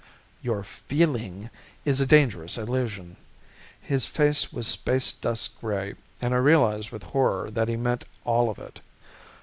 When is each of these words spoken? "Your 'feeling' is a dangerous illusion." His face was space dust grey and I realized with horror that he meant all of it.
"Your 0.41 0.63
'feeling' 0.63 1.51
is 1.85 2.01
a 2.01 2.07
dangerous 2.07 2.57
illusion." 2.57 3.17
His 3.79 4.07
face 4.07 4.51
was 4.51 4.65
space 4.65 5.13
dust 5.13 5.61
grey 5.61 5.93
and 6.19 6.33
I 6.33 6.37
realized 6.37 6.89
with 6.89 7.03
horror 7.03 7.51
that 7.51 7.67
he 7.67 7.75
meant 7.77 8.05
all 8.23 8.49
of 8.49 8.57
it. 8.57 8.81